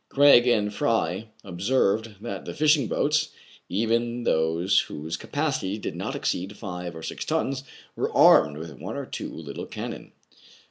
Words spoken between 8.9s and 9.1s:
or